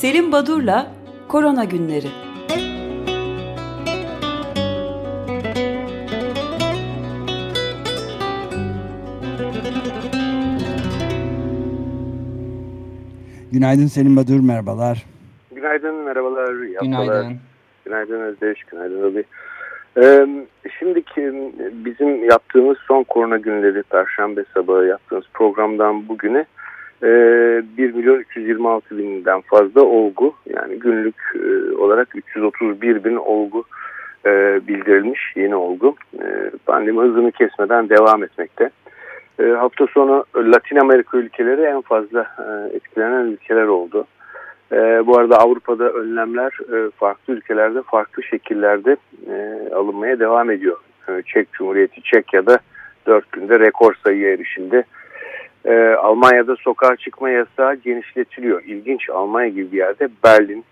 [0.00, 0.86] Selim Badur'la
[1.28, 2.06] Korona Günleri.
[13.52, 15.06] Günaydın Selim Badur, merhabalar.
[15.54, 16.52] Günaydın, merhabalar.
[16.82, 17.36] Günaydın.
[17.84, 19.24] Günaydın Özdeş, günaydın Abi.
[19.96, 20.26] Ee,
[20.78, 26.46] şimdiki bizim yaptığımız son korona günleri Perşembe sabahı yaptığımız programdan bugüne
[27.02, 27.08] e,
[27.78, 33.64] 1 milyon 326 binden fazla olgu yani günlük e, olarak 331 bin olgu
[34.26, 35.96] e, bildirilmiş yeni olgu.
[36.14, 38.70] E, pandemi hızını kesmeden devam etmekte.
[39.40, 42.26] E, hafta sonu Latin Amerika ülkeleri en fazla
[42.72, 44.06] etkilenen ülkeler oldu.
[45.06, 46.52] Bu arada Avrupa'da önlemler
[46.96, 48.96] farklı ülkelerde farklı şekillerde
[49.74, 50.76] alınmaya devam ediyor.
[51.08, 52.58] E, Çek Cumhuriyeti Çekya'da
[53.06, 54.84] 4 günde rekor sayıya erişildi.
[55.68, 58.62] E, Almanya'da sokağa çıkma yasağı genişletiliyor.
[58.64, 60.64] İlginç Almanya gibi bir yerde Berlin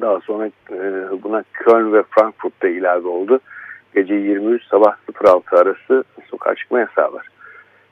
[0.00, 0.78] daha sonra e,
[1.22, 3.40] buna Köln ve Frankfurt'ta ilave oldu.
[3.94, 7.26] Gece 23 sabah 06 arası sokağa çıkma yasağı var.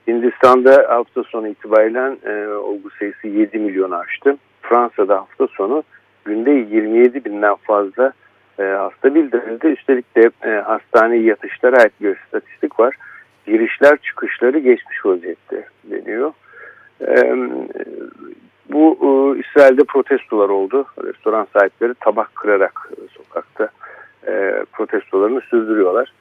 [0.08, 4.36] Hindistan'da hafta sonu itibariyle e, olgu sayısı 7 milyon aştı.
[4.62, 5.82] Fransa'da hafta sonu
[6.24, 8.12] günde 27 binden fazla
[8.58, 9.66] e, hasta bildirildi.
[9.66, 12.96] Üstelik de e, hastane yatışlara ait bir statistik var.
[13.48, 16.32] Girişler çıkışları geçmiş vaziyette deniyor.
[17.00, 17.36] E,
[18.68, 20.86] bu e, İsrail'de protestolar oldu.
[21.04, 23.68] Restoran sahipleri tabak kırarak e, sokakta
[24.26, 26.12] e, protestolarını sürdürüyorlar.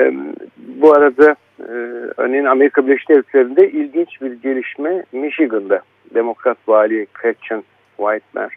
[0.00, 0.14] E,
[0.58, 1.72] bu arada e,
[2.16, 5.82] örneğin Amerika Birleşik Devletleri'nde ilginç bir gelişme Michigan'da
[6.14, 7.62] Demokrat vali Gretchen
[7.96, 8.50] Whitmer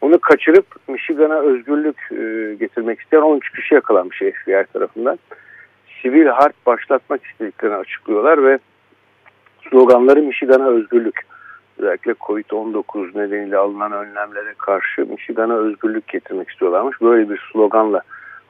[0.00, 5.18] onu kaçırıp Michigan'a özgürlük e, getirmek isteyen 13 kişi yakalanmış FBI tarafından.
[6.06, 8.58] Sivil harp başlatmak istediklerini açıklıyorlar ve
[9.70, 11.26] sloganları Michigan'a özgürlük.
[11.78, 17.02] Özellikle Covid-19 nedeniyle alınan önlemlere karşı Michigan'a özgürlük getirmek istiyorlarmış.
[17.02, 18.00] Böyle bir sloganla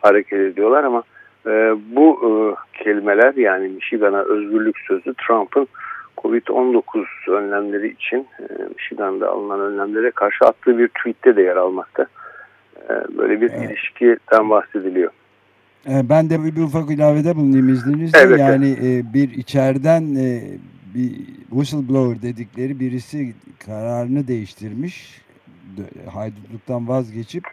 [0.03, 1.03] hareket ediyorlar ama
[1.47, 2.31] e, bu e,
[2.85, 5.69] kelimeler yani Michigan'a özgürlük sözü Trump'ın
[6.17, 8.45] Covid-19 önlemleri için e,
[8.77, 12.07] Michigan'da alınan önlemlere karşı attığı bir tweette de yer almakta.
[12.91, 13.71] E, böyle bir evet.
[13.71, 15.11] ilişkiden bahsediliyor.
[15.89, 18.19] E, ben de bir ufak ilavede bulunayım izninizle.
[18.19, 19.05] Evet, yani evet.
[19.15, 20.15] bir içeriden
[20.95, 21.13] bir
[21.51, 25.27] whistleblower dedikleri birisi kararını değiştirmiş.
[26.11, 27.45] Haydutluktan vazgeçip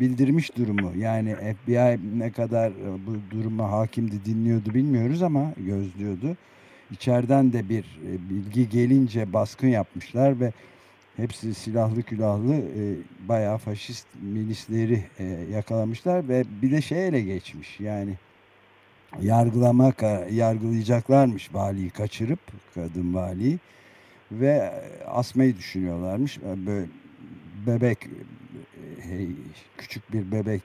[0.00, 0.92] bildirmiş durumu.
[0.96, 2.72] Yani FBI ne kadar
[3.06, 6.36] bu duruma hakimdi dinliyordu bilmiyoruz ama gözlüyordu
[6.90, 10.52] içeriden de bir e, bilgi gelince baskın yapmışlar ve
[11.20, 12.82] hepsi silahlı külahlı e,
[13.28, 18.14] bayağı faşist milisleri e, yakalamışlar ve bir de şey ele geçmiş yani
[19.20, 22.40] yargılamak yargılayacaklarmış valiyi kaçırıp
[22.74, 23.58] kadın valiyi
[24.32, 24.72] ve
[25.06, 26.86] asmayı düşünüyorlarmış böyle
[27.66, 27.98] bebek
[29.00, 29.28] hey,
[29.78, 30.62] küçük bir bebek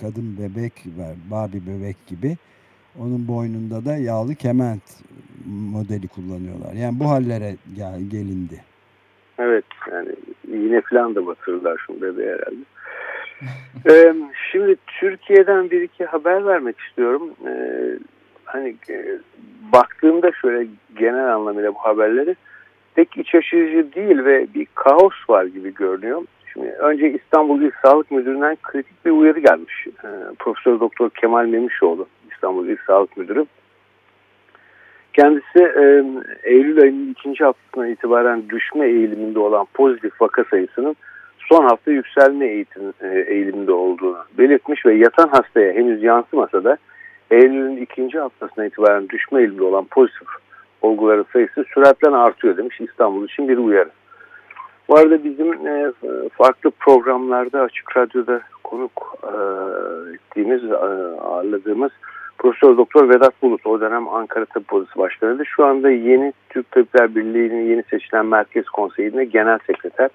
[0.00, 2.36] kadın bebek var babi bebek gibi
[2.98, 4.82] onun boynunda da yağlı kement
[5.46, 6.72] modeli kullanıyorlar.
[6.72, 8.64] Yani bu hallere gel, gelindi.
[9.38, 10.08] Evet yani
[10.48, 12.56] yine falan da batırırlar şu bebeği herhalde.
[13.90, 14.14] ee,
[14.52, 17.30] şimdi Türkiye'den bir iki haber vermek istiyorum.
[17.46, 17.98] Ee,
[18.44, 19.18] hani e,
[19.72, 22.36] baktığımda şöyle genel anlamıyla bu haberleri
[22.94, 26.22] pek iç açıcı değil ve bir kaos var gibi görünüyor.
[26.52, 29.86] Şimdi önce İstanbul İl Sağlık Müdürü'nden kritik bir uyarı gelmiş.
[30.04, 33.46] Ee, Profesör Doktor Kemal Memişoğlu İstanbul İl Sağlık Müdürü.
[35.18, 36.04] Kendisi e,
[36.42, 40.96] Eylül ayının ikinci haftasına itibaren düşme eğiliminde olan pozitif vaka sayısının
[41.48, 46.76] son hafta yükselme eğitim, e, eğiliminde olduğunu belirtmiş ve yatan hastaya henüz yansımasa da
[47.30, 50.28] Eylül'ün ikinci haftasına itibaren düşme eğiliminde olan pozitif
[50.82, 53.90] olguların sayısı süratle artıyor demiş İstanbul için bir uyarı.
[54.88, 55.92] Bu arada bizim e,
[56.32, 59.34] farklı programlarda Açık Radyo'da konuk e,
[60.14, 60.76] ettiğimiz, e,
[61.20, 61.90] ağırladığımız
[62.38, 65.46] Profesör Doktor Vedat Bulut o dönem Ankara Tabip Polisi Başkanı'ydı.
[65.46, 70.10] Şu anda yeni Türk Tabipler Birliği'nin yeni seçilen Merkez Konseyi'nde genel sekreter.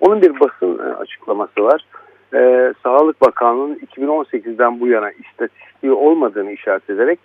[0.00, 1.84] Onun bir basın e, açıklaması var.
[2.34, 7.18] Ee, Sağlık Bakanlığı'nın 2018'den bu yana istatistiği olmadığını işaret ederek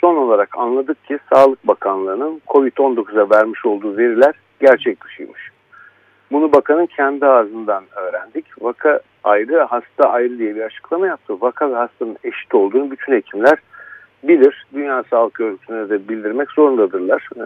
[0.00, 5.50] son olarak anladık ki Sağlık Bakanlığı'nın COVID-19'a vermiş olduğu veriler gerçek dışıymış.
[6.32, 8.46] Bunu bakanın kendi ağzından öğrendik.
[8.60, 11.36] Vaka ayrı, hasta ayrı diye bir açıklama yaptı.
[11.40, 13.58] Vaka ve hastanın eşit olduğunu bütün hekimler
[14.22, 14.66] bilir.
[14.74, 17.28] Dünya Sağlık Örgütü'ne de bildirmek zorundadırlar.
[17.36, 17.40] Ee,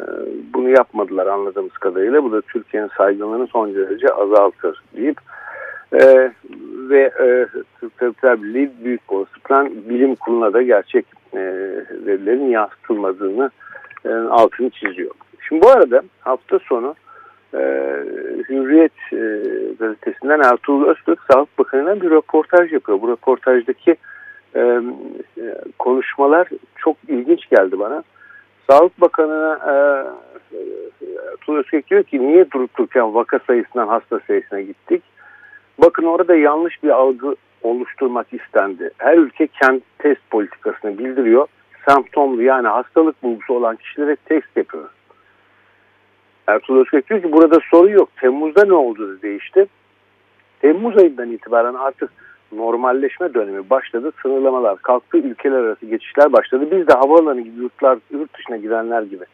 [0.55, 2.25] bunu yapmadılar anladığımız kadarıyla.
[2.25, 5.19] Bu da Türkiye'nin saygınlığını son derece azaltır deyip
[5.93, 6.33] e,
[6.89, 7.47] ve e,
[7.99, 11.41] Tabipler Birliği büyük olasılıkla bilim kuruluna da gerçek e,
[12.07, 13.51] verilerin yansıtılmadığını
[14.05, 15.11] e, altını çiziyor.
[15.49, 16.95] Şimdi bu arada hafta sonu
[17.55, 17.59] e,
[18.49, 19.19] Hürriyet e,
[19.79, 23.03] gazetesinden Ertuğrul Öztürk Sağlık Bakanı'na bir röportaj yapıyor.
[23.03, 23.97] Bu röportajdaki e,
[25.79, 28.03] konuşmalar çok ilginç geldi bana.
[28.71, 29.75] Sağlık Bakanı'na e,
[31.33, 35.03] Ertuğrul Öztürk diyor ki niye durup dururken vaka sayısından hasta sayısına gittik?
[35.79, 38.91] Bakın orada yanlış bir algı oluşturmak istendi.
[38.99, 41.47] Her ülke kendi test politikasını bildiriyor.
[41.89, 44.89] Semptomlu yani hastalık bulgusu olan kişilere test yapıyor.
[46.47, 48.09] Ertuğrul Özkök diyor ki burada sorun yok.
[48.21, 49.67] Temmuz'da ne oldu da değişti.
[50.61, 52.11] Temmuz ayından itibaren artık
[52.53, 54.13] normalleşme dönemi başladı.
[54.23, 55.19] Sınırlamalar kalktı.
[55.19, 56.69] Ülkeler arası geçişler başladı.
[56.71, 59.25] Biz de havaalanı gibi yurtlar, yurt dışına gidenler gibi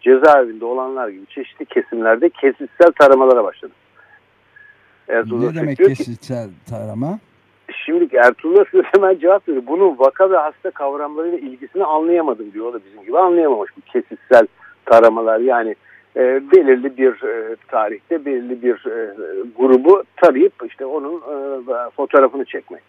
[0.00, 3.72] cezaevinde olanlar gibi çeşitli kesimlerde kesitsel taramalara başladı.
[5.08, 7.18] Ertuğrul ne demek kesitsel tarama?
[7.84, 9.62] Şimdi Ertuğrul Özkök hemen cevap veriyor.
[9.66, 12.66] Bunun vaka ve hasta kavramlarıyla ilgisini anlayamadım diyor.
[12.66, 14.46] O da bizim gibi anlayamamış bu kesitsel
[14.84, 15.40] taramalar.
[15.40, 15.74] Yani
[16.18, 19.14] e, belirli bir e, tarihte belirli bir e,
[19.58, 22.82] grubu tarayıp işte onun e, fotoğrafını çekmek.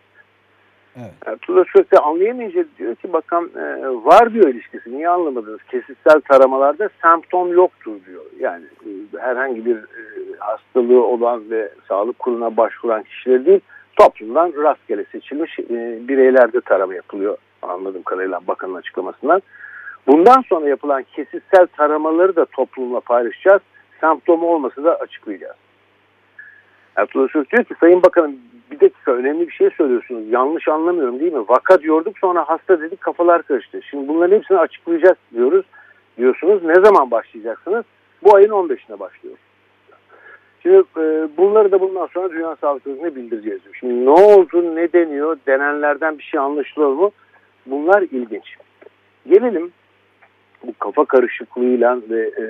[0.96, 1.14] Evet.
[1.26, 5.64] Ertuğrul Özkök de anlayamayınca diyor ki bakan e, var diyor ilişkisi niye anlamadınız?
[5.64, 8.24] Kesitsel taramalarda semptom yoktur diyor.
[8.40, 10.02] Yani e, herhangi bir e,
[10.40, 13.62] hastalığı olan ve sağlık kuruna başvuran kişiler değil
[13.96, 19.42] toplumdan rastgele seçilmiş e, bireylerde tarama yapılıyor anladığım kadarıyla bakanın açıklamasından.
[20.08, 23.62] Bundan sonra yapılan kesitsel taramaları da toplumla paylaşacağız.
[24.02, 25.56] Semptomu olmasa da açıklayacağız.
[26.96, 28.36] Ertuğrul Öztürk diyor ki Sayın Bakanım
[28.72, 30.30] bir dakika önemli bir şey söylüyorsunuz.
[30.30, 31.46] Yanlış anlamıyorum değil mi?
[31.48, 33.82] Vaka diyorduk sonra hasta dedik kafalar karıştı.
[33.90, 35.66] Şimdi bunların hepsini açıklayacağız diyoruz.
[36.18, 37.86] Diyorsunuz ne zaman başlayacaksınız?
[38.24, 39.42] Bu ayın 15'ine başlıyoruz.
[40.64, 43.62] Şimdi e, bunları da bundan sonra Dünya Sağlık Örgütü'ne bildireceğiz.
[43.80, 47.12] Şimdi ne oldu, ne deniyor, denenlerden bir şey anlaşılıyor mu?
[47.66, 48.56] Bunlar ilginç.
[49.28, 49.72] Gelelim
[50.68, 52.44] bu kafa karışıklığıyla ve e,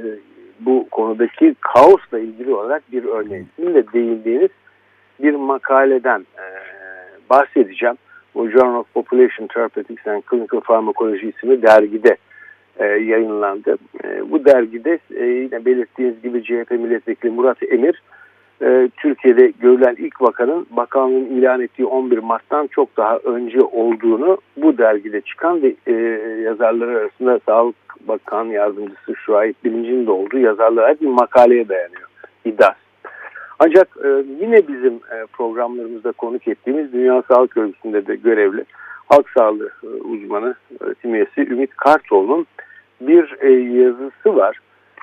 [0.60, 3.48] bu konudaki kaosla ilgili olarak bir örneğin.
[3.60, 4.50] de değindiğiniz
[5.20, 6.46] bir makaleden e,
[7.30, 7.96] bahsedeceğim.
[8.36, 12.18] Bu Journal of Population Therapeutics and Clinical Pharmacology isimli dergide
[12.80, 13.78] e, yayınlandı.
[14.04, 18.02] E, bu dergide e, yine belirttiğiniz gibi CHP milletvekili Murat Emir
[18.62, 24.78] e, Türkiye'de görülen ilk vakanın bakanlığın ilan ettiği 11 Mart'tan çok daha önce olduğunu bu
[24.78, 25.94] dergide çıkan ve e,
[26.42, 27.76] yazarları arasında Sağlık
[28.08, 32.10] Bakan Yardımcısı Şuayip Bilinci'nin de olduğu yazarlara bir makaleye dayanıyor.
[32.46, 32.76] İDAS.
[33.60, 34.08] Ancak e,
[34.42, 38.66] yine bizim e, programlarımızda konuk ettiğimiz Dünya Sağlık Örgütü'nde de görevli
[39.10, 42.46] halk sağlığı e, uzmanı öğretim üyesi Ümit Kartoğlu'nun
[43.02, 43.52] bir e,
[43.82, 44.60] yazısı var.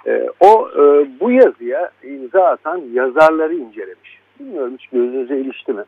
[0.07, 4.19] E, o e, bu yazıya imza atan yazarları incelemiş.
[4.41, 5.85] Bilmiyorum hiç gözünüze ilişti mi?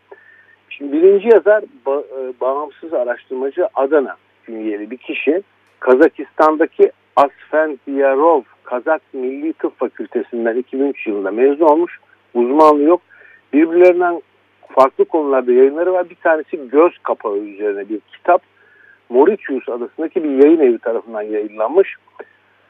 [0.68, 5.42] Şimdi birinci yazar e, bağımsız araştırmacı Adana künyeli bir kişi.
[5.80, 11.98] Kazakistan'daki Asfendiyarov Kazak Milli Tıp Fakültesinden 2003 yılında mezun olmuş.
[12.34, 13.00] Uzmanlığı yok.
[13.52, 14.22] Birbirlerinden
[14.74, 16.10] farklı konularda yayınları var.
[16.10, 18.42] Bir tanesi göz kapağı üzerine bir kitap.
[19.08, 21.96] Mauritius adasındaki bir yayın evi tarafından yayınlanmış.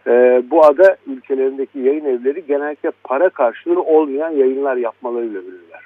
[0.08, 5.82] Ee, bu ada ülkelerindeki yayın evleri genellikle para karşılığı olmayan yayınlar yapmalarıyla bilirler.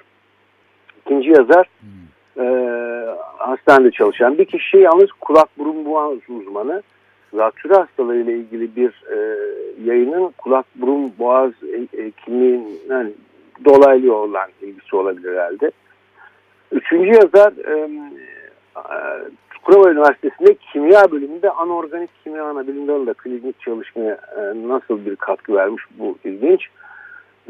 [1.05, 2.45] İkinci yazar hmm.
[2.45, 2.47] e,
[3.37, 6.83] hastanede çalışan bir kişi yalnız kulak burun boğaz uzmanı.
[7.33, 9.37] Zatürre hastalığı ile ilgili bir e,
[9.83, 11.51] yayının kulak burun boğaz
[11.91, 13.11] hekimliğinin yani,
[13.65, 15.71] dolaylı olan ilgisi olabilir herhalde.
[16.71, 17.89] Üçüncü yazar e,
[19.65, 25.53] Çukurova Üniversitesi'nde kimya bölümünde anorganik kimya ana bilim dalında klinik çalışmaya e, nasıl bir katkı
[25.53, 26.67] vermiş bu ilginç.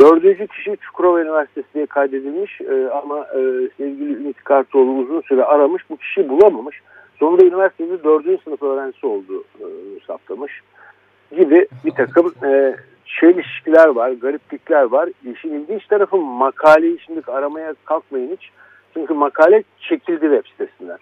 [0.01, 3.39] Dördüncü kişi Çukurova Üniversitesi kaydedilmiş e, ama e,
[3.77, 6.81] sevgili Ümit Kartoğlu uzun süre aramış bu kişiyi bulamamış.
[7.19, 9.65] Sonunda üniversitede dördüncü sınıf öğrencisi olduğu e,
[10.07, 10.61] saptamış
[11.37, 12.75] gibi bir takım e,
[13.19, 15.09] çelişkiler var, gariplikler var.
[15.33, 18.49] İşin ilginç tarafı makaleyi şimdi aramaya kalkmayın hiç.
[18.93, 20.97] Çünkü makale çekildi web sitesinden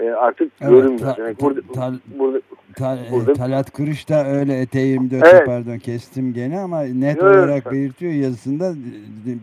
[0.00, 0.98] e, artık evet, görünmüyor.
[0.98, 2.40] Ta, Demek burada, ta, burada,
[2.76, 5.46] ta, e, burada, Talat Kırış da öyle eteğimde evet.
[5.46, 7.22] pardon kestim gene ama net evet.
[7.22, 8.74] olarak belirtiyor yazısında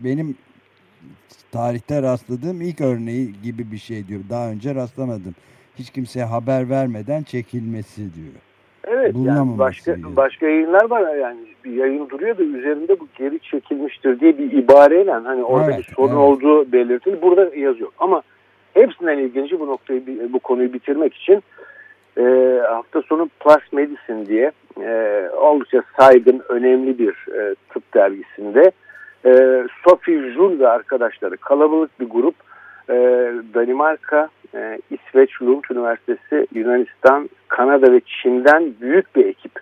[0.04, 0.36] benim
[1.52, 4.20] tarihte rastladığım ilk örneği gibi bir şey diyor.
[4.30, 5.34] Daha önce rastlamadım.
[5.78, 8.34] Hiç kimseye haber vermeden çekilmesi diyor.
[8.86, 10.16] Evet yani başka diyor.
[10.16, 15.12] başka yayınlar var yani bir yayın duruyor da üzerinde bu geri çekilmiştir diye bir ibareyle
[15.12, 16.18] hani orada evet, bir sorun evet.
[16.18, 17.90] olduğu belirtili burada yazıyor.
[17.98, 18.22] Ama
[18.74, 20.02] Hepsinden ilginci bu noktayı
[20.32, 21.42] bu konuyu bitirmek için
[22.18, 22.22] e,
[22.68, 28.72] hafta sonu Plus Medicine diye e, oldukça saygın önemli bir e, tıp dergisinde
[29.26, 32.34] e, Sophie Jul ve arkadaşları kalabalık bir grup
[32.88, 32.94] e,
[33.54, 39.52] Danimarka, e, İsveç, Lund Üniversitesi, Yunanistan, Kanada ve Çin'den büyük bir ekip,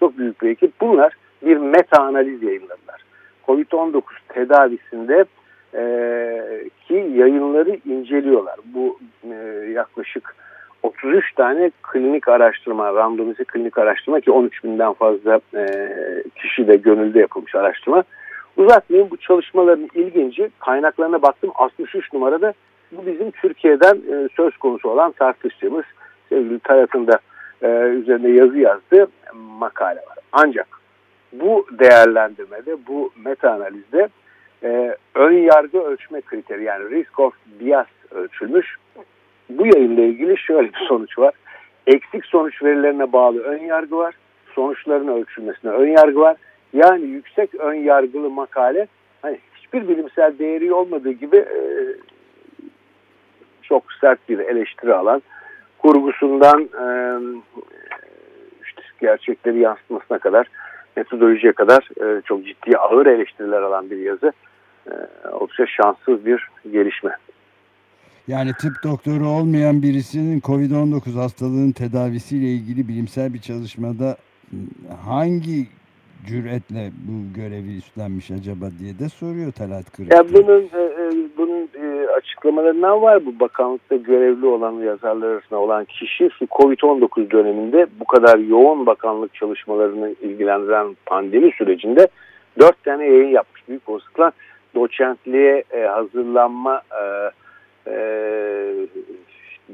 [0.00, 0.80] çok büyük bir ekip.
[0.80, 1.12] Bunlar
[1.42, 3.04] bir meta analiz yayınladılar.
[3.46, 5.24] COVID-19 tedavisinde
[7.12, 8.56] yayınları inceliyorlar.
[8.64, 8.98] Bu
[9.30, 9.34] e,
[9.74, 10.36] yaklaşık
[10.82, 15.64] 33 tane klinik araştırma, randomize klinik araştırma ki 13 binden fazla e,
[16.36, 18.04] kişi de gönülde yapılmış araştırma.
[18.56, 22.52] Uzatmayayım bu çalışmaların ilginci kaynaklarına baktım 63 numarada
[22.92, 25.84] bu bizim Türkiye'den e, söz konusu olan tartıştığımız
[26.28, 27.18] sevgili Talat'ın da
[27.62, 30.18] e, üzerine yazı yazdığı makale var.
[30.32, 30.66] Ancak
[31.32, 34.08] bu değerlendirmede bu meta analizde
[34.64, 38.76] e, ön yargı ölçme kriteri yani risk of bias ölçülmüş.
[39.48, 41.34] Bu yayınla ilgili şöyle bir sonuç var.
[41.86, 44.14] Eksik sonuç verilerine bağlı ön yargı var.
[44.54, 46.36] Sonuçların ölçülmesine ön yargı var.
[46.72, 48.86] Yani yüksek ön yargılı makale
[49.22, 51.60] hani hiçbir bilimsel değeri olmadığı gibi e,
[53.62, 55.22] çok sert bir eleştiri alan
[55.78, 56.86] kurgusundan e,
[58.64, 60.46] işte gerçekleri yansıtmasına kadar
[60.96, 64.32] metodolojiye kadar e, çok ciddi ağır eleştiriler alan bir yazı
[65.32, 67.10] oldukça şanssız bir gelişme.
[68.28, 74.16] Yani tıp doktoru olmayan birisinin COVID-19 hastalığının tedavisiyle ilgili bilimsel bir çalışmada
[75.04, 75.66] hangi
[76.26, 80.12] cüretle bu görevi üstlenmiş acaba diye de soruyor Talat Kırık.
[80.12, 85.84] Ya bunun e, e, bunun e, açıklamalarından var bu bakanlıkta görevli olan yazarlar arasında olan
[85.84, 92.08] kişi şu Covid-19 döneminde bu kadar yoğun bakanlık çalışmalarını ilgilendiren pandemi sürecinde
[92.60, 94.32] dört tane yayın yapmış büyük olasılıkla
[94.74, 97.30] doçentliğe e, hazırlanma e,
[97.90, 97.96] e,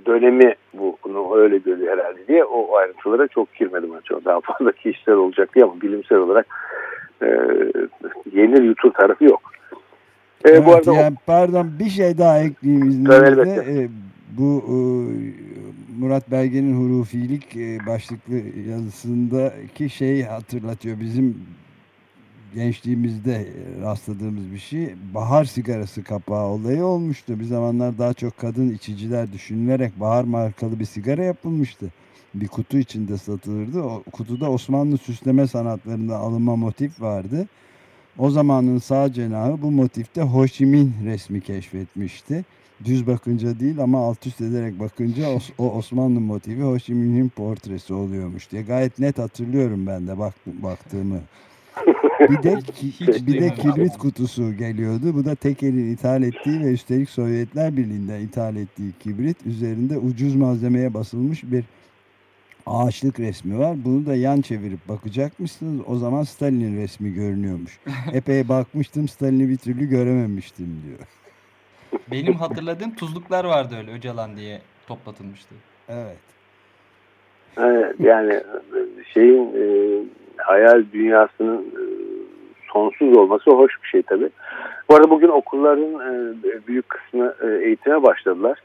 [0.06, 4.24] dönemi bu bunu öyle görüyor herhalde diye o ayrıntılara çok girmedim açıkçası.
[4.24, 6.46] Daha fazla kişisel olacak diye ama bilimsel olarak
[7.22, 7.26] e,
[8.32, 9.40] yenir yutur tarafı yok.
[10.44, 11.26] E, evet, bu arada yani, o...
[11.26, 13.82] Pardon bir şey daha ekleyeyim izninizle.
[13.82, 13.88] E,
[14.38, 14.76] bu e,
[16.00, 18.34] Murat Belge'nin hurufilik e, başlıklı
[18.70, 21.00] yazısındaki şey hatırlatıyor.
[21.00, 21.46] Bizim
[22.54, 23.48] gençliğimizde
[23.82, 24.94] rastladığımız bir şey.
[25.14, 27.40] Bahar sigarası kapağı olayı olmuştu.
[27.40, 31.92] Bir zamanlar daha çok kadın içiciler düşünülerek bahar markalı bir sigara yapılmıştı.
[32.34, 33.82] Bir kutu içinde satılırdı.
[33.82, 37.46] O kutuda Osmanlı süsleme sanatlarında alınma motif vardı.
[38.18, 42.44] O zamanın sağ cenahı bu motifte Ho Chi Minh resmi keşfetmişti.
[42.84, 45.28] Düz bakınca değil ama alt üst ederek bakınca
[45.58, 48.62] o Osmanlı motifi Ho Chi Minh'in portresi oluyormuş diye.
[48.62, 51.20] Gayet net hatırlıyorum ben de bak, baktığımı.
[52.20, 55.14] Bir de hiç bir de kibrit kutusu geliyordu.
[55.14, 60.94] Bu da Tekel'in ithal ettiği ve üstelik Sovyetler Birliği'nden ithal ettiği kibrit üzerinde ucuz malzemeye
[60.94, 61.64] basılmış bir
[62.66, 63.76] ağaçlık resmi var.
[63.84, 65.80] Bunu da yan çevirip bakacakmışsınız.
[65.86, 67.78] O zaman Stalin'in resmi görünüyormuş.
[68.12, 71.08] Epey bakmıştım Stalin'i bir türlü görememiştim diyor.
[72.10, 75.54] Benim hatırladığım tuzluklar vardı öyle Öcalan diye toplatılmıştı.
[75.88, 76.18] Evet.
[77.58, 78.40] Evet yani
[79.14, 79.64] şeyin e,
[80.38, 81.82] hayal dünyasının e,
[82.72, 84.30] sonsuz olması hoş bir şey tabii.
[84.90, 86.34] Bu arada bugün okulların e,
[86.66, 88.58] büyük kısmı e, eğitime başladılar.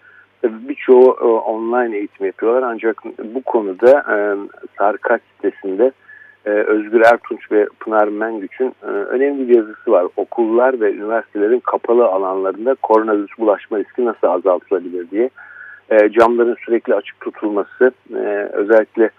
[0.44, 4.04] Birçoğu online eğitim yapıyorlar ancak bu konuda
[4.78, 5.92] Sarkaç sitesinde
[6.46, 10.08] Özgür Ertunç ve Pınar Mengüç'ün önemli bir yazısı var.
[10.18, 15.30] Okullar ve üniversitelerin kapalı alanlarında koronavirüs bulaşma riski nasıl azaltılabilir diye.
[16.12, 17.92] Camların sürekli açık tutulması,
[18.52, 19.10] özellikle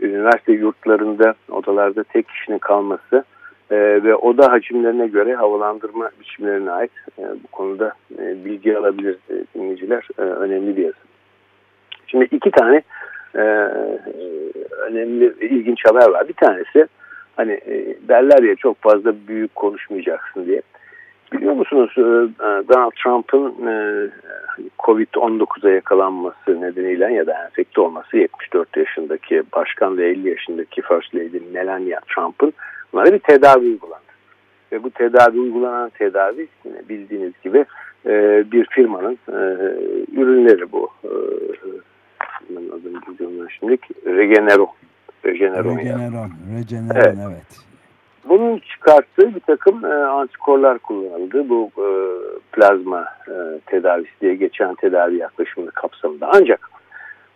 [0.00, 3.24] üniversite yurtlarında odalarda tek kişinin kalması
[3.70, 9.34] e, ve oda hacimlerine göre havalandırma biçimlerine ait e, bu konuda e, bilgi alabilir e,
[9.54, 10.08] dinleyiciler.
[10.18, 10.96] E, önemli bir yazı.
[12.06, 12.82] Şimdi iki tane
[13.34, 13.40] e,
[14.88, 16.28] önemli ilginç haber var.
[16.28, 16.86] Bir tanesi
[17.36, 20.62] hani e, derler ya çok fazla büyük konuşmayacaksın diye.
[21.32, 22.02] Biliyor musunuz e,
[22.68, 24.08] Donald Trump'ın e,
[24.78, 31.40] Covid-19'a yakalanması nedeniyle ya da enfekte olması 74 yaşındaki başkan ve 50 yaşındaki First Lady
[31.52, 32.52] Melania Trump'ın
[32.92, 34.02] bunlara bir tedavi uygulandı.
[34.72, 36.48] Ve bu tedavi uygulanan tedavi
[36.88, 37.64] bildiğiniz gibi
[38.06, 39.18] e, bir firmanın
[40.12, 40.90] ürünleri bu.
[42.50, 43.78] Adını biliyorum şimdi.
[44.06, 44.66] Regenero.
[45.24, 45.76] Regeneron.
[45.76, 46.30] Regeneron.
[46.58, 47.16] Regeneron evet.
[47.28, 47.71] evet.
[48.24, 51.48] Bunun çıkarttığı bir takım e, antikorlar kullanıldı.
[51.48, 51.88] Bu e,
[52.52, 53.34] plazma e,
[53.66, 56.30] tedavisi diye geçen tedavi yaklaşımı kapsamında.
[56.32, 56.70] Ancak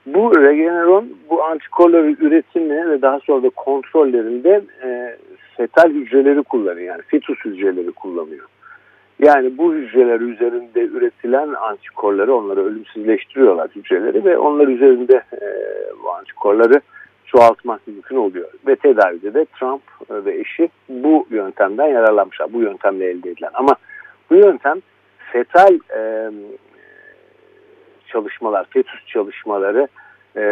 [0.06, 5.16] bu Regeneron bu antikorları üretimi ve daha sonra da kontrollerinde e,
[5.56, 6.86] fetal hücreleri kullanıyor.
[6.86, 8.46] Yani fetus hücreleri kullanıyor.
[9.22, 15.46] Yani bu hücreler üzerinde üretilen antikorları onları ölümsüzleştiriyorlar hücreleri ve onlar üzerinde e,
[16.04, 16.80] bu antikorları
[17.26, 18.48] çoğaltmak mümkün oluyor.
[18.66, 22.52] Ve tedavide de Trump e, ve eşi bu yöntemden yararlanmışlar.
[22.52, 23.50] Bu yöntemle elde edilen.
[23.54, 23.76] Ama
[24.30, 24.82] bu yöntem
[25.32, 26.30] fetal e,
[28.06, 29.88] çalışmalar, fetüs çalışmaları
[30.36, 30.42] e,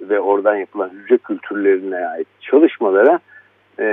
[0.00, 3.20] ve oradan yapılan hücre kültürlerine ait çalışmalara
[3.78, 3.84] e,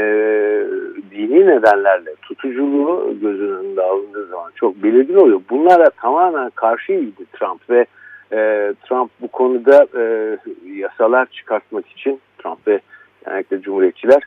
[1.12, 5.42] dini nedenlerle tutuculuğu göz önünde alındığı zaman çok belirgin oluyor.
[5.50, 7.86] Bunlara tamamen karşıydı Trump ve
[8.32, 12.80] e, Trump bu konuda e, yasalar çıkartmak için Trump ve
[13.26, 14.24] genellikle Cumhuriyetçiler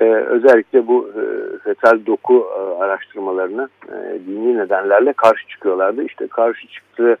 [0.00, 1.22] e, özellikle bu e,
[1.58, 6.04] fetal doku e, araştırmalarına e, dini nedenlerle karşı çıkıyorlardı.
[6.04, 7.16] İşte karşı çıktığı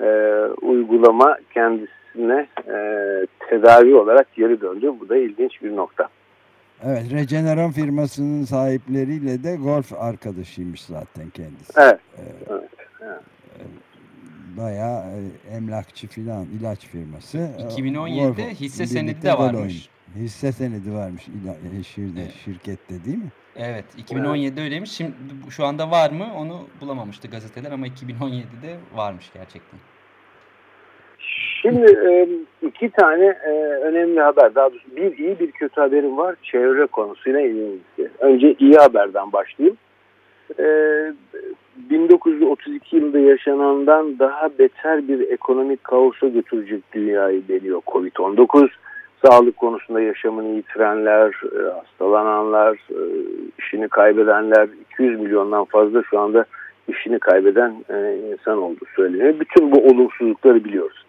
[0.00, 2.76] e, uygulama kendisine e,
[3.48, 4.92] tedavi olarak geri döndü.
[5.00, 6.08] Bu da ilginç bir nokta.
[6.84, 11.72] Evet, Regeneron firmasının sahipleriyle de golf arkadaşıymış zaten kendisi.
[11.76, 11.98] Evet.
[12.18, 12.68] Evet.
[13.00, 13.20] evet.
[14.56, 17.38] Bayağı e, emlakçı filan ilaç firması.
[17.38, 19.60] 2017'de golf, hisse senedi de varmış.
[19.60, 20.24] Oyun.
[20.24, 21.22] Hisse senedi varmış
[21.86, 22.34] şirde, evet.
[22.44, 23.30] şirkette değil mi?
[23.56, 24.90] Evet 2017'de öyleymiş.
[24.90, 25.14] Şimdi
[25.50, 29.80] şu anda var mı onu bulamamıştı gazeteler ama 2017'de varmış gerçekten.
[31.62, 32.28] Şimdi e,
[32.66, 33.50] iki tane e,
[33.82, 37.78] önemli haber, daha doğrusu bir iyi bir kötü haberim var çevre konusuyla ilgili.
[38.18, 39.76] Önce iyi haberden başlayayım.
[41.90, 48.68] 1932 yılında yaşanandan daha beter bir ekonomik kaosa götürecek dünyayı deniyor Covid-19
[49.24, 53.00] sağlık konusunda yaşamını yitirenler, e, hastalananlar, e,
[53.58, 56.44] işini kaybedenler 200 milyondan fazla şu anda
[56.88, 59.34] işini kaybeden e, insan olduğu söyleniyor.
[59.40, 61.04] Bütün bu olumsuzlukları biliyoruz.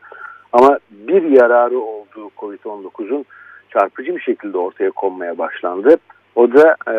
[0.53, 3.25] Ama bir yararı olduğu COVID-19'un
[3.69, 5.97] çarpıcı bir şekilde ortaya konmaya başlandı.
[6.35, 6.95] O da e,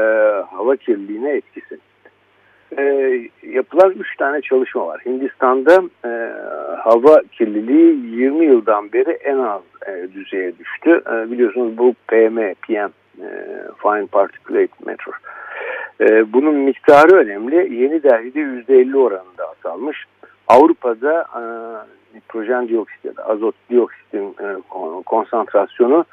[0.57, 1.79] hava kirliliğine etkisi
[2.79, 2.83] e,
[3.43, 5.01] yapılan üç tane çalışma var.
[5.07, 6.11] Hindistan'da e,
[6.79, 11.03] hava kirliliği 20 yıldan beri en az e, düzeye düştü.
[11.11, 12.91] E, biliyorsunuz bu PM, PM,
[13.23, 13.29] e,
[13.83, 15.15] Fine Particulate Matter.
[16.01, 17.75] E, bunun miktarı önemli.
[17.75, 20.05] Yeni Delhi'de %50 oranında azalmış.
[20.49, 21.43] Avrupa'da e,
[22.17, 24.47] nitrojen dioksit ya da azot dioksitin e,
[25.07, 26.05] konsantrasyonu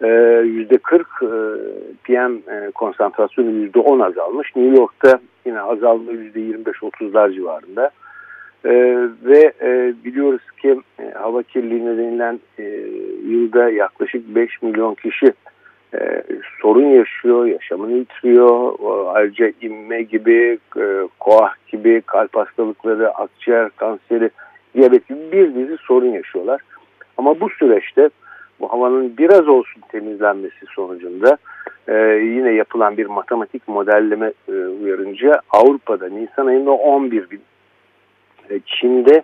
[0.00, 4.56] %40 e, PM e, konsantrasyonu %10 azalmış.
[4.56, 7.90] New York'ta yine azalma %25-30'lar civarında.
[8.64, 8.72] E,
[9.24, 9.52] ve
[10.04, 10.80] biliyoruz ki
[11.14, 12.38] hava kirliliği nedeniyle
[13.28, 15.32] yılda yaklaşık 5 milyon kişi
[16.62, 18.74] sorun yaşıyor, yaşamını yitiriyor.
[19.14, 20.58] Ayrıca inme gibi,
[21.20, 24.30] koah gibi, kalp hastalıkları, akciğer kanseri,
[24.74, 26.60] diyabet gibi bir dizi sorun yaşıyorlar.
[27.16, 28.10] Ama bu süreçte
[28.60, 31.38] bu havanın biraz olsun temizlenmesi sonucunda
[31.88, 37.40] e, yine yapılan bir matematik modelleme e, uyarınca Avrupa'da Nisan ayında 11 bin,
[38.50, 39.22] e, Çin'de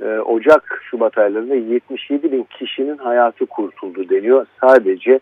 [0.00, 4.46] e, Ocak Şubat aylarında 77 bin kişinin hayatı kurtuldu deniyor.
[4.60, 5.20] Sadece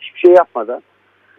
[0.00, 0.82] hiçbir şey yapmadan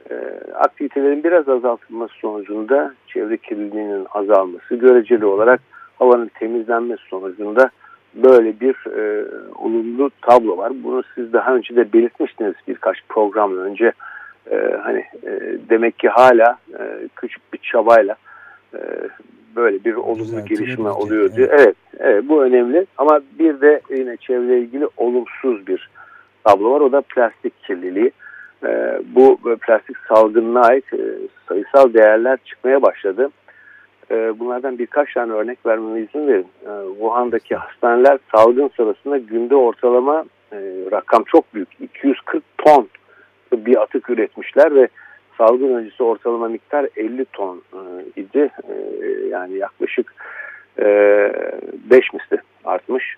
[0.10, 0.16] e,
[0.54, 5.62] aktivitelerin biraz azaltılması sonucunda çevre kirliliğinin azalması göreceli olarak
[6.00, 7.70] havanın temizlenmesi sonucunda
[8.16, 10.72] böyle bir e, olumlu tablo var.
[10.84, 13.92] Bunu siz daha önce de belirtmiştiniz birkaç program önce.
[14.52, 18.16] E, hani e, demek ki hala e, küçük bir çabayla
[18.74, 18.80] e,
[19.56, 21.30] böyle bir olumlu gelişme oluyor.
[21.38, 21.50] Evet.
[21.60, 22.86] evet, evet bu önemli.
[22.98, 25.90] Ama bir de yine çevre ilgili olumsuz bir
[26.44, 26.82] tablo var.
[26.82, 28.12] O da plastik kirliliği.
[28.64, 31.00] E, bu plastik salgınına ait e,
[31.48, 33.30] sayısal değerler çıkmaya başladı.
[34.12, 36.48] Ee, bunlardan birkaç tane örnek vermeme izin verin.
[36.66, 40.58] Ee, Wuhan'daki hastaneler salgın sırasında günde ortalama e,
[40.92, 41.70] rakam çok büyük.
[41.82, 42.90] 240 ton
[43.54, 44.88] bir atık üretmişler ve
[45.38, 47.80] salgın öncesi ortalama miktar 50 ton e,
[48.22, 48.50] idi.
[48.70, 48.74] E,
[49.30, 50.14] yani yaklaşık
[50.78, 53.16] 5 misli artmış.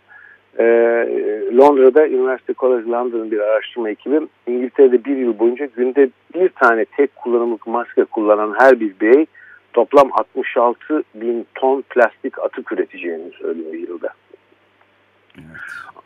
[1.58, 7.16] Londra'da University College London'ın bir araştırma ekibi İngiltere'de bir yıl boyunca günde bir tane tek
[7.16, 9.26] kullanımlık maske kullanan her bir birey
[9.74, 14.10] toplam 66 bin ton plastik atık üreteceğini söylüyor yılda.
[15.38, 15.48] Evet.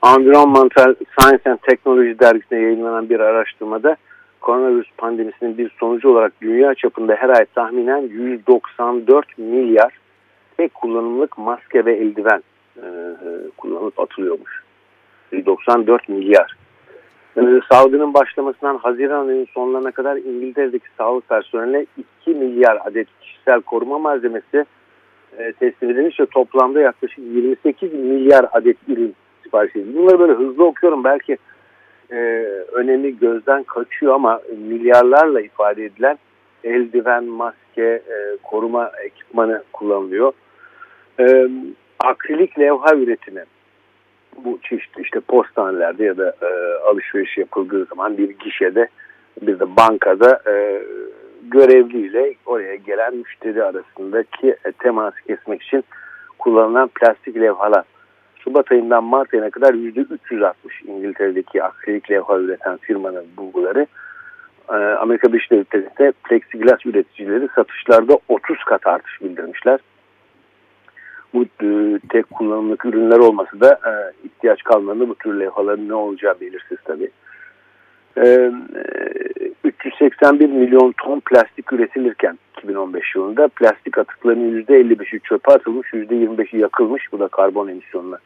[0.06, 3.97] Environmental Science and Technology dergisine yayınlanan bir araştırmada
[4.41, 9.93] koronavirüs pandemisinin bir sonucu olarak dünya çapında her ay tahminen 194 milyar
[10.58, 12.43] tek kullanımlık maske ve eldiven
[12.77, 12.86] e,
[13.58, 14.63] kullanılıp atılıyormuş.
[15.32, 16.56] 194 milyar.
[17.38, 21.86] Ee, salgının başlamasından Haziran ayının sonlarına kadar İngiltere'deki sağlık personeline
[22.21, 24.65] 2 milyar adet kişisel koruma malzemesi
[25.38, 29.97] e, teslim edilmiş ve toplamda yaklaşık 28 milyar adet ürün sipariş edildi.
[29.97, 31.04] Bunları böyle hızlı okuyorum.
[31.04, 31.38] Belki
[32.12, 32.15] e,
[32.71, 36.17] önemi gözden kaçıyor ama milyarlarla ifade edilen
[36.63, 40.32] eldiven, maske, e, koruma ekipmanı kullanılıyor.
[41.19, 41.50] E,
[42.00, 43.43] akrilik levha üretimi
[44.46, 46.48] bu çeşitli işte postanelerde ya da e,
[46.90, 48.88] alışveriş yapıldığı zaman bir gişede
[49.42, 50.84] bir de bankada e,
[51.42, 55.84] görevliyle oraya gelen müşteri arasındaki e, teması kesmek için
[56.40, 57.84] kullanılan plastik levhalar.
[58.40, 60.54] Şubat ayından Mart ayına kadar %360
[60.88, 63.88] İngiltere'deki akrilik levha üreten firmanın bulguları.
[64.70, 69.80] e, Amerika Birleşik Devletleri'nde plexiglas üreticileri satışlarda 30 kat artış bildirmişler.
[71.34, 73.92] Bu e, tek kullanımlık ürünler olması da e,
[74.28, 75.10] ihtiyaç kalmadı.
[75.10, 77.12] Bu tür levhaların ne olacağı belirsiz tabii.
[78.18, 78.52] E,
[79.63, 87.12] 381 milyon ton plastik üretilirken 2015 yılında plastik atıklarının %55'i çöpe atılmış, %25'i yakılmış.
[87.12, 88.18] Bu da karbon emisyonuna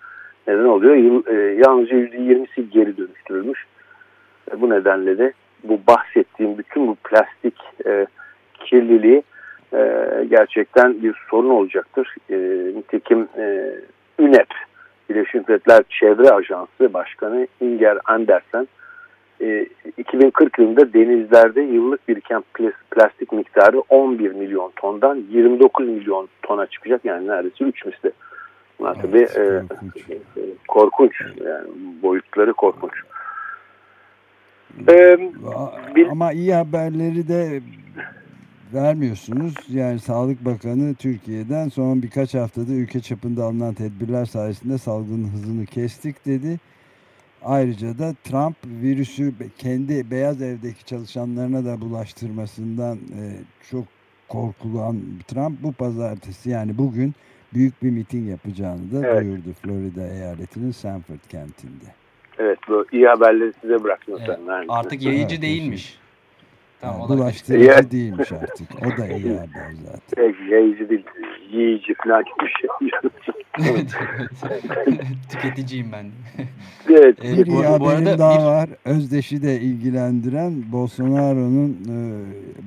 [0.47, 0.95] neden oluyor.
[0.95, 3.65] Yıl, e, yalnızca %20'si geri dönüştürülmüş.
[4.51, 5.33] E, bu nedenle de
[5.63, 8.07] bu bahsettiğim bütün bu plastik e,
[8.65, 9.23] kirliliği
[9.73, 12.15] e, gerçekten bir sorun olacaktır.
[12.29, 12.37] E,
[12.77, 13.73] nitekim e,
[14.19, 14.47] UNEP,
[15.09, 18.67] Birleşmiş Milletler Çevre Ajansı Başkanı Inger Andersen,
[19.41, 22.43] e, 2040 yılında denizlerde yıllık biriken
[22.91, 27.05] plastik miktarı 11 milyon tondan 29 milyon tona çıkacak.
[27.05, 28.11] Yani neredeyse 3 misli.
[28.79, 29.41] Bunlar evet, tabii
[30.37, 31.21] e, korkunç.
[31.45, 31.67] Yani
[32.03, 32.91] boyutları korkunç.
[34.89, 35.17] Ee,
[36.11, 37.61] Ama iyi haberleri de
[38.73, 39.53] vermiyorsunuz.
[39.69, 46.25] Yani Sağlık Bakanı Türkiye'den son birkaç haftada ülke çapında alınan tedbirler sayesinde salgının hızını kestik
[46.25, 46.59] dedi.
[47.43, 53.21] Ayrıca da Trump virüsü kendi Beyaz Ev'deki çalışanlarına da bulaştırmasından e,
[53.71, 53.85] çok
[54.27, 57.13] korkulan Trump bu pazartesi yani bugün
[57.53, 59.21] büyük bir miting yapacağını da evet.
[59.21, 61.85] duyurdu Florida eyaletinin Sanford kentinde.
[62.39, 64.39] Evet bu iyi haberleri size bıraktım evet.
[64.45, 64.65] sen.
[64.67, 65.99] Artık yayıcı evet, değilmiş.
[66.81, 67.91] Tamam, yani bulaştırıcı evet.
[67.91, 68.67] değilmiş artık.
[68.81, 70.23] O da iyi haber zaten.
[70.23, 71.05] Evet, yayıcı değil,
[71.51, 72.69] yiyici falan gibi bir şey.
[73.69, 73.91] evet,
[75.31, 76.05] Tüketiciyim ben.
[76.89, 77.23] evet.
[77.23, 78.43] Bir iyi haberim daha bir...
[78.43, 78.69] var.
[78.85, 81.97] Özdeş'i de ilgilendiren Bolsonaro'nun e,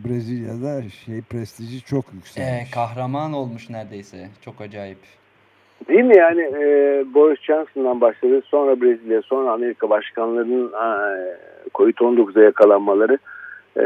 [0.05, 2.69] Brezilya'da şey prestiji çok yükselmiş.
[2.69, 4.29] E, kahraman olmuş neredeyse.
[4.45, 4.99] Çok acayip.
[5.89, 6.65] Değil mi yani e,
[7.15, 10.89] Boris Johnson'dan başladı sonra Brezilya sonra Amerika başkanlarının e,
[11.75, 13.19] COVID-19'a yakalanmaları
[13.77, 13.83] e,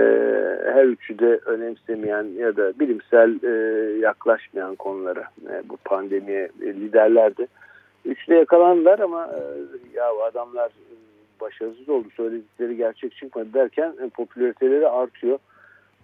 [0.73, 3.51] her üçü de önemsemeyen ya da bilimsel e,
[3.99, 7.47] yaklaşmayan konulara e, bu pandemiye e, liderlerdi.
[8.05, 9.41] Üçü de yakalandılar ama e,
[9.95, 10.73] ya adamlar
[11.41, 15.39] başarısız oldu söyledikleri gerçek çıkmadı derken e, popülariteleri artıyor.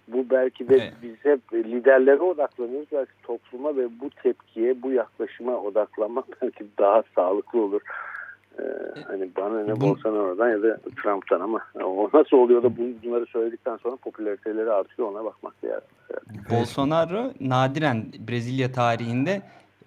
[0.07, 0.93] Bu belki de evet.
[1.03, 2.87] biz hep liderlere odaklanıyoruz.
[2.91, 7.81] Belki topluma ve bu tepkiye, bu yaklaşıma odaklanmak belki daha sağlıklı olur.
[8.59, 8.63] Ee,
[9.07, 13.95] hani bana ne Bolsonaro'dan ya da Trump'tan ama o nasıl oluyor da bunları söyledikten sonra
[13.95, 15.81] popülariteleri artıyor ona bakmak yani.
[16.49, 19.41] Bolsonaro nadiren Brezilya tarihinde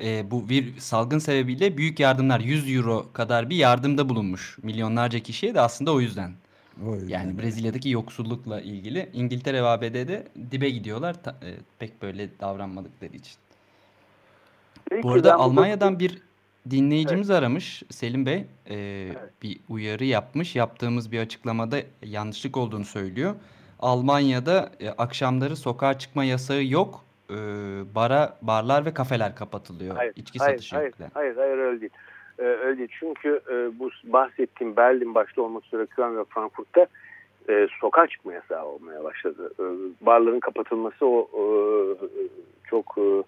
[0.04, 5.54] e, bu bir salgın sebebiyle büyük yardımlar 100 euro kadar bir yardımda bulunmuş milyonlarca kişiye
[5.54, 6.30] de aslında o yüzden.
[6.86, 7.08] O yüzden.
[7.08, 13.36] Yani Brezilya'daki yoksullukla ilgili İngiltere ve ABD'de dibe gidiyorlar ta, e, pek böyle davranmadıkları için.
[14.90, 15.98] Peki, Bu arada Almanya'dan bu...
[15.98, 16.27] bir
[16.70, 17.40] dinleyicimiz evet.
[17.40, 18.44] aramış Selim Bey.
[18.66, 19.32] E, evet.
[19.42, 20.56] Bir uyarı yapmış.
[20.56, 23.34] Yaptığımız bir açıklamada yanlışlık olduğunu söylüyor.
[23.80, 27.04] Almanya'da e, akşamları sokağa çıkma yasağı yok.
[27.30, 27.34] E,
[27.94, 29.96] bara, barlar ve kafeler kapatılıyor.
[29.96, 30.94] Hayır, İçki hayır, satışı hayır, yok.
[30.98, 31.92] Hayır, hayır, hayır öyle değil.
[32.38, 32.88] Ee, öyle değil.
[33.00, 36.86] Çünkü e, bu bahsettiğim Berlin başta olmak üzere Köln ve Frankfurt'ta
[37.48, 39.52] e, sokağa çıkma yasağı olmaya başladı.
[39.60, 39.64] E,
[40.06, 41.44] barların kapatılması o e,
[42.70, 43.22] çok e,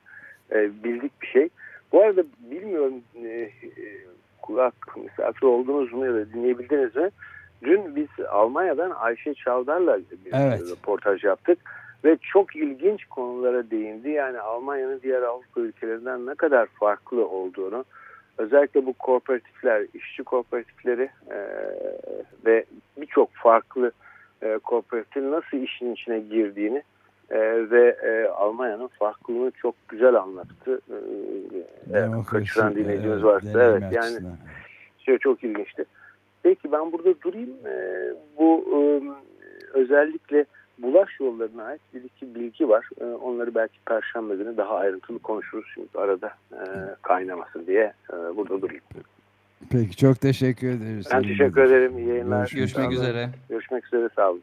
[0.59, 1.48] e bildik bir şey.
[1.92, 3.50] Bu arada bilmiyorum e, e,
[4.42, 7.11] kulak misafir oldunuz mu ya da dinleyebildiniz mi?
[7.62, 10.61] Dün biz Almanya'dan Ayşe Çavdar'la bir evet.
[10.70, 11.59] röportaj yaptık
[12.05, 14.11] ve çok ilginç konulara değindi.
[14.11, 17.85] Yani Almanya'nın diğer Avrupa ülkelerinden ne kadar farklı olduğunu,
[18.38, 21.38] özellikle bu kooperatifler, işçi kooperatifleri e,
[22.46, 22.64] ve
[22.96, 23.92] birçok farklı
[24.42, 26.83] e, kooperatifin nasıl işin içine girdiğini
[27.31, 30.81] e, ve e, Almanya'nın farklılığını çok güzel anlattı.
[31.95, 33.62] E, kaçıran dinleyicimiz varsa.
[33.62, 34.19] Evet yani
[34.99, 35.85] şey çok ilginçti.
[36.43, 37.51] Peki ben burada durayım.
[37.66, 37.75] E,
[38.38, 38.81] bu e,
[39.79, 40.45] özellikle
[40.79, 42.88] bulaş yollarına ait bir iki bilgi var.
[43.01, 45.66] E, onları belki Perşembe günü daha ayrıntılı konuşuruz.
[45.75, 46.59] Şimdi arada e,
[47.03, 48.83] kaynamasın diye e, burada durayım.
[49.71, 51.09] Peki çok teşekkür ederiz.
[51.12, 51.99] Ben teşekkür ederim.
[51.99, 52.53] İyi yayınlar.
[52.55, 53.29] Görüşmek üzere.
[53.49, 54.09] Görüşmek üzere.
[54.16, 54.43] Sağ olun.